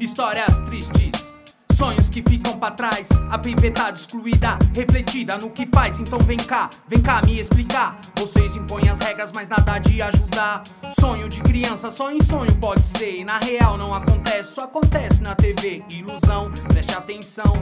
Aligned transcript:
Histórias 0.00 0.60
tristes, 0.60 1.30
sonhos 1.74 2.08
que 2.08 2.22
ficam 2.22 2.58
para 2.58 2.70
trás. 2.70 3.10
A 3.30 3.36
pivetada 3.36 3.94
excluída, 3.94 4.58
refletida 4.74 5.36
no 5.36 5.50
que 5.50 5.66
faz. 5.66 6.00
Então 6.00 6.18
vem 6.20 6.38
cá, 6.38 6.70
vem 6.88 7.02
cá 7.02 7.20
me 7.20 7.38
explicar. 7.38 8.00
Vocês 8.16 8.56
impõem 8.56 8.88
as 8.88 8.98
regras, 8.98 9.30
mas 9.34 9.50
nada 9.50 9.78
de 9.78 10.00
ajudar. 10.00 10.62
Sonho 10.98 11.28
de 11.28 11.42
criança, 11.42 11.90
só 11.90 12.10
em 12.10 12.22
sonho 12.22 12.54
pode 12.56 12.82
ser. 12.82 13.22
Na 13.26 13.38
real 13.40 13.76
não 13.76 13.92
acontece, 13.92 14.54
só 14.54 14.64
acontece 14.64 15.22
na 15.22 15.34
TV. 15.34 15.84
Ilusão, 15.90 16.50
preste 16.68 16.94
atenção. 16.94 17.52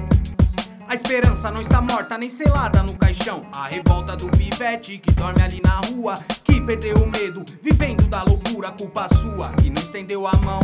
A 0.89 0.95
esperança 0.95 1.51
não 1.51 1.61
está 1.61 1.81
morta 1.81 2.17
nem 2.17 2.31
selada 2.31 2.85
no 2.85 2.97
caixão. 2.97 3.45
A 3.53 3.67
revolta 3.67 4.15
do 4.15 4.29
pivete 4.29 4.97
que 4.99 5.11
dorme 5.11 5.43
ali 5.43 5.61
na 5.61 5.81
rua, 5.89 6.15
que 6.45 6.61
perdeu 6.61 6.99
o 6.99 7.11
medo, 7.11 7.45
vivendo 7.61 8.07
da 8.07 8.23
loucura, 8.23 8.71
culpa 8.71 9.09
sua, 9.13 9.49
que 9.55 9.69
não 9.69 9.83
estendeu 9.83 10.25
a 10.25 10.37
mão. 10.37 10.61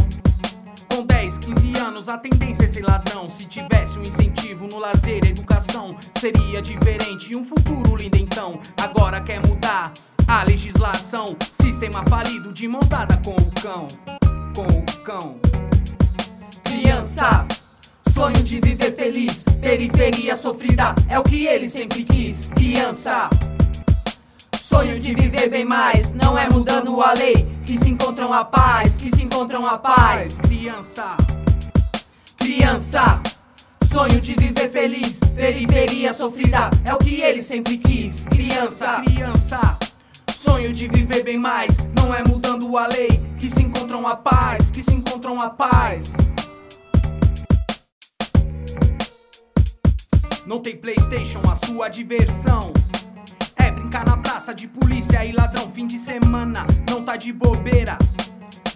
Com 0.95 1.05
10, 1.05 1.39
15 1.39 1.79
anos, 1.80 2.09
a 2.09 2.16
tendência 2.16 2.62
é 2.62 2.69
ser 2.69 2.83
ladrão. 2.83 3.29
Se 3.29 3.47
tivesse 3.47 3.98
um 3.98 4.02
incentivo 4.02 4.69
no 4.69 4.79
lazer, 4.79 5.25
educação, 5.25 5.97
seria 6.15 6.62
diferente 6.62 7.33
e 7.33 7.37
um 7.37 7.45
futuro 7.45 7.97
lindo 7.97 8.16
então. 8.16 8.61
Agora 8.80 9.21
quer 9.21 9.45
mudar 9.45 9.93
a 10.29 10.45
legislação, 10.45 11.37
sistema 11.51 12.05
falido 12.09 12.52
de 12.52 12.69
mãos 12.69 12.87
dadas 12.87 13.19
com 13.25 13.35
o 13.35 13.51
cão. 13.60 13.88
Com 14.55 14.66
o 14.66 15.02
cão. 15.02 15.37
Criança. 16.63 17.45
Sonho 18.15 18.40
de 18.45 18.61
viver 18.61 18.95
feliz, 18.95 19.43
periferia 19.61 20.37
sofrida 20.37 20.95
é 21.09 21.18
o 21.18 21.24
que 21.24 21.45
ele 21.49 21.68
sempre 21.68 22.05
quis. 22.05 22.51
Criança, 22.51 23.29
sonhos 24.57 25.02
de 25.02 25.13
viver 25.13 25.51
bem 25.51 25.65
mais, 25.65 26.13
não 26.13 26.38
é 26.38 26.49
mudando 26.49 27.01
a 27.01 27.13
lei 27.15 27.54
que 27.65 27.79
se 27.79 27.88
encontram 27.88 28.32
a 28.32 28.45
paz, 28.45 28.96
que 28.96 29.15
se 29.15 29.24
encontram 29.24 29.65
a 29.66 29.79
paz. 29.79 30.37
Criança, 30.38 31.16
criança, 32.37 33.23
sonho 33.82 34.21
de 34.21 34.34
viver 34.34 34.71
feliz, 34.71 35.18
periferia 35.34 36.12
sofrida 36.12 36.71
é 36.84 36.93
o 36.93 36.98
que 36.98 37.23
ele 37.23 37.43
sempre 37.43 37.79
quis. 37.79 38.26
Criança, 38.26 39.02
criança. 39.02 39.79
Sonho 40.30 40.73
de 40.73 40.88
viver 40.88 41.23
bem 41.23 41.38
mais, 41.38 41.79
não 41.96 42.12
é 42.12 42.23
mudando 42.23 42.76
a 42.76 42.87
lei 42.87 43.09
que 43.40 43.48
se 43.48 43.62
encontram 43.62 44.06
a 44.06 44.15
paz, 44.15 44.71
que 44.71 44.82
se 44.82 44.95
encontram 44.95 45.40
a 45.40 45.49
paz. 45.49 46.12
Não 50.46 50.60
tem 50.60 50.76
Playstation, 50.76 51.40
a 51.51 51.54
sua 51.66 51.88
diversão. 51.88 52.73
É 53.56 53.71
brincar 53.71 54.04
na 54.04 54.18
praça 54.18 54.54
de 54.54 54.68
polícia 54.68 55.24
e 55.24 55.32
ladrão. 55.32 55.71
Fim 55.73 55.87
de 55.87 55.99
semana, 55.99 56.66
tá 57.15 57.16
de 57.16 57.32
bobeira. 57.32 57.96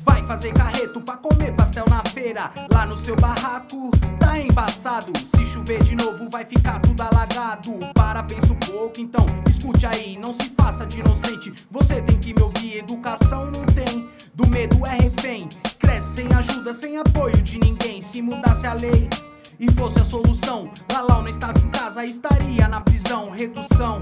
Vai 0.05 0.23
fazer 0.23 0.53
carreto 0.53 1.01
pra 1.01 1.17
comer 1.17 1.53
pastel 1.55 1.85
na 1.89 2.03
feira. 2.11 2.51
Lá 2.73 2.87
no 2.87 2.97
seu 2.97 3.17
barraco, 3.17 3.91
tá 4.19 4.39
embaçado. 4.39 5.13
Se 5.35 5.45
chover 5.45 5.83
de 5.83 5.97
novo, 5.97 6.31
vai 6.31 6.45
ficar 6.45 6.79
tudo 6.81 7.01
alagado. 7.03 7.73
Para, 7.95 8.23
pensa 8.23 8.53
um 8.53 8.57
pouco, 8.57 9.01
então 9.01 9.27
escute 9.49 9.87
aí. 9.87 10.17
Não 10.19 10.33
se 10.33 10.53
faça 10.57 10.87
de 10.87 11.01
inocente. 11.01 11.53
Você 11.71 12.01
tem 12.03 12.17
que 12.19 12.33
me 12.33 12.43
ouvir. 12.43 12.79
Educação 12.79 13.47
não 13.47 13.65
tem. 13.67 14.09
Do 14.35 14.47
medo 14.49 14.87
é 14.87 15.03
refém. 15.03 15.49
Cresce 15.79 16.17
sem 16.17 16.33
ajuda, 16.33 16.73
sem 16.73 16.97
apoio 16.97 17.43
de 17.43 17.59
ninguém. 17.59 18.01
Se 18.01 18.23
mudasse 18.23 18.67
a 18.67 18.73
lei 18.73 19.09
e 19.59 19.69
fosse 19.73 19.99
a 19.99 20.05
solução. 20.05 20.71
Lalau 20.93 21.23
não 21.23 21.29
estava 21.29 21.59
em 21.59 21.69
casa, 21.71 22.05
estaria 22.05 22.69
na 22.69 22.81
prisão. 22.81 23.31
Redução, 23.31 24.01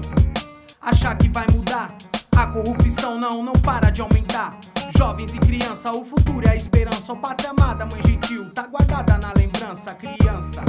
achar 0.79 1.17
que 1.17 1.27
vai 1.29 1.47
mudar. 1.51 1.95
A 2.37 2.45
corrupção 2.45 3.19
não, 3.19 3.41
não 3.41 3.53
para 3.53 3.89
de 3.89 3.99
aumentar. 3.99 4.55
Jovens 4.95 5.33
e 5.33 5.39
criança, 5.39 5.91
o 5.91 6.05
futuro 6.05 6.47
é 6.47 6.51
a 6.51 6.55
esperança. 6.55 7.11
Ó 7.11 7.15
pátria 7.15 7.49
amada, 7.49 7.83
mãe 7.87 7.99
gentil, 8.05 8.47
tá 8.51 8.67
guardada 8.67 9.17
na 9.17 9.33
lembrança. 9.33 9.95
Criança, 9.95 10.63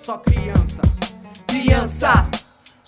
só 0.00 0.18
criança. 0.18 0.82
Criança, 1.46 2.28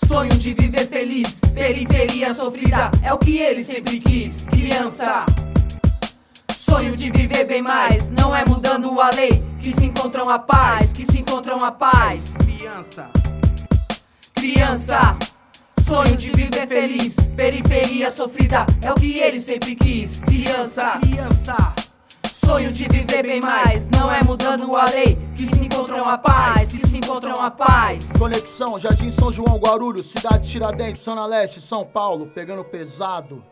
sonho 0.05 0.35
de 0.35 0.53
viver 0.53 0.85
feliz. 0.85 1.39
Periferia 1.39 2.33
sofrida 2.33 2.91
é 3.01 3.13
o 3.13 3.17
que 3.17 3.37
ele 3.37 3.63
sempre 3.63 4.01
quis. 4.01 4.45
Criança. 4.47 5.25
Sonhos 6.53 6.97
de 6.97 7.09
viver 7.09 7.45
bem 7.45 7.61
mais, 7.61 8.09
não 8.09 8.35
é 8.35 8.43
mudando 8.43 8.99
a 8.99 9.11
lei 9.11 9.41
que 9.61 9.71
se 9.71 9.85
encontram 9.85 10.29
a 10.29 10.39
paz, 10.39 10.91
que 10.91 11.05
se 11.05 11.19
encontram 11.19 11.63
a 11.63 11.71
paz. 11.71 12.33
Criança, 12.33 13.07
criança, 14.33 15.17
sonho 15.85 16.17
de 16.17 16.31
viver 16.31 16.67
feliz, 16.67 17.15
periferia 17.35 18.09
sofrida 18.09 18.65
é 18.83 18.91
o 18.91 18.95
que 18.95 19.19
ele 19.19 19.39
sempre 19.39 19.75
quis. 19.75 20.19
Criança, 20.19 20.99
criança, 20.99 21.73
sonhos 22.33 22.75
de 22.75 22.87
viver 22.87 23.21
bem 23.21 23.39
mais, 23.39 23.87
não 23.89 24.11
é 24.11 24.23
mudando 24.23 24.75
a 24.75 24.85
lei 24.85 25.15
que 25.37 25.45
se 25.45 25.63
encontram 25.65 26.03
a 26.03 26.17
paz, 26.17 26.69
que 26.69 26.79
se 26.79 26.97
encontram 26.97 27.39
a 27.39 27.51
paz. 27.51 28.13
Conexão 28.13 28.79
Jardim 28.79 29.11
São 29.11 29.31
João 29.31 29.57
Guarulhos, 29.57 30.09
cidade 30.09 30.49
Tiradentes, 30.49 31.03
Zona 31.03 31.25
Leste, 31.27 31.61
São 31.61 31.85
Paulo, 31.85 32.31
pegando 32.33 32.63
pesado. 32.63 33.43